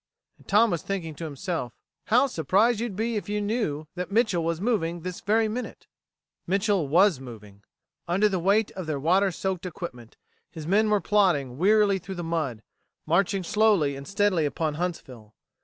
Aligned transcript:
And 0.39 0.47
Tom 0.47 0.71
was 0.71 0.81
thinking 0.81 1.13
to 1.13 1.25
himself: 1.25 1.75
"How 2.07 2.25
surprised 2.25 2.79
you'd 2.79 2.95
be 2.95 3.17
if 3.17 3.29
you 3.29 3.39
knew 3.39 3.87
that 3.93 4.09
Mitchel 4.11 4.43
was 4.43 4.59
moving 4.59 5.01
this 5.01 5.21
very 5.21 5.47
minute." 5.47 5.85
Mitchel 6.47 6.87
was 6.87 7.19
moving. 7.19 7.61
Under 8.07 8.27
the 8.27 8.39
weight 8.39 8.71
of 8.71 8.87
their 8.87 8.99
water 8.99 9.31
soaked 9.31 9.63
equipment, 9.67 10.17
his 10.49 10.65
men 10.65 10.89
were 10.89 11.01
plodding 11.01 11.59
wearily 11.59 11.99
through 11.99 12.15
the 12.15 12.23
mud, 12.23 12.63
marching 13.05 13.43
slowly 13.43 13.95
and 13.95 14.07
steadily 14.07 14.45
upon 14.47 14.73
Huntsville. 14.73 15.35